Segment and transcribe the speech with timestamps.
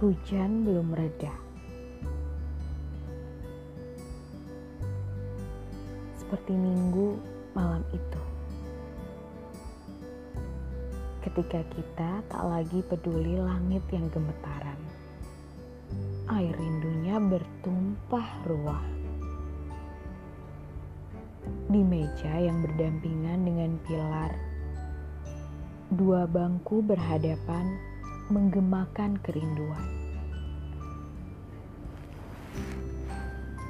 [0.00, 1.28] Hujan belum reda.
[6.16, 7.20] Seperti minggu
[7.52, 8.22] malam itu.
[11.20, 14.80] Ketika kita tak lagi peduli langit yang gemetaran.
[16.32, 18.84] Air rindunya bertumpah ruah.
[21.68, 24.32] Di meja yang berdampingan dengan pilar,
[25.92, 27.89] dua bangku berhadapan
[28.30, 29.84] menggemakan kerinduan.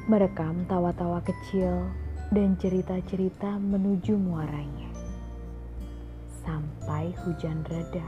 [0.05, 1.89] Merekam tawa-tawa kecil
[2.29, 4.93] dan cerita-cerita menuju muaranya.
[6.45, 8.05] Sampai hujan reda.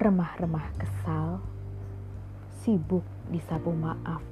[0.00, 1.44] Remah-remah kesal,
[2.64, 4.24] sibuk disapu maaf.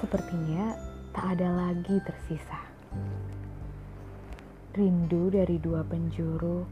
[0.00, 0.72] Sepertinya
[1.12, 2.60] tak ada lagi tersisa.
[4.78, 6.62] Rindu dari dua penjuru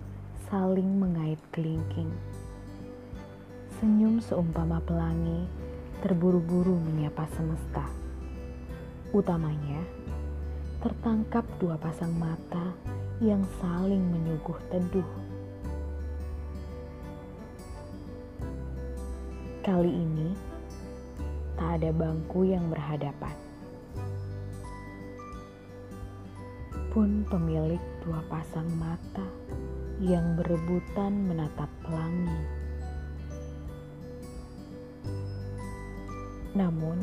[0.47, 2.07] saling mengait kelingking.
[3.75, 5.43] Senyum seumpama pelangi
[6.07, 7.83] terburu-buru menyapa semesta.
[9.11, 9.83] Utamanya,
[10.87, 12.71] tertangkap dua pasang mata
[13.19, 15.11] yang saling menyuguh teduh.
[19.67, 20.31] Kali ini,
[21.59, 23.46] tak ada bangku yang berhadapan.
[26.97, 29.29] Pun pemilik dua pasang mata
[30.01, 32.41] yang berebutan menatap pelangi.
[36.57, 36.97] Namun,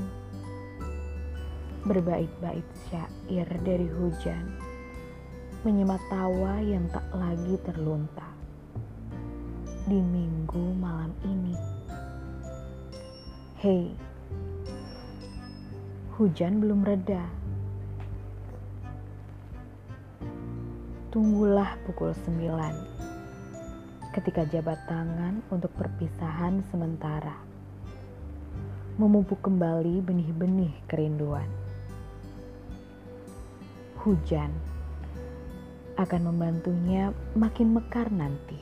[1.86, 4.58] berbait-bait syair dari hujan
[5.62, 8.34] menyemat tawa yang tak lagi terlunta
[9.86, 11.54] di minggu malam ini.
[13.62, 13.94] Hei,
[16.18, 17.43] hujan belum reda.
[21.14, 22.74] Tunggulah pukul sembilan
[24.18, 27.38] ketika jabat tangan untuk perpisahan sementara
[28.98, 31.46] memupuk kembali benih-benih kerinduan.
[34.02, 34.50] Hujan
[36.02, 38.58] akan membantunya makin mekar nanti.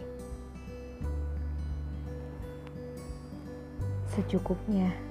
[4.12, 5.11] Secukupnya.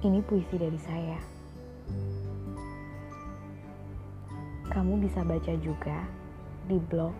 [0.00, 1.20] Ini puisi dari saya.
[4.72, 6.08] Kamu bisa baca juga
[6.64, 7.12] di blog